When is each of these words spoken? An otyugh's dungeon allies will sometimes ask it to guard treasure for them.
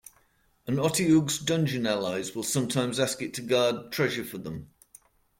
An 0.65 0.77
otyugh's 0.77 1.37
dungeon 1.37 1.85
allies 1.85 2.33
will 2.33 2.41
sometimes 2.41 2.99
ask 2.99 3.21
it 3.21 3.35
to 3.35 3.41
guard 3.43 3.91
treasure 3.91 4.23
for 4.23 4.39
them. 4.39 4.71